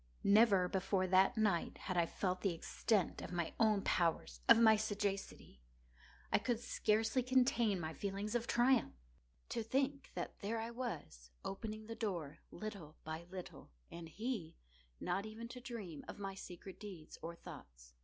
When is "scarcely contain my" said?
6.59-7.93